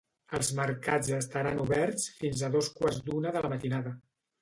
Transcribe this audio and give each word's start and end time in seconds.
Els 0.37 0.47
mercats 0.59 1.11
estaran 1.17 1.63
oberts 1.65 2.09
fins 2.25 2.43
a 2.43 2.53
dos 2.59 2.73
quarts 2.81 3.01
d’una 3.11 3.39
de 3.41 3.49
la 3.49 3.57
matinada. 3.57 3.99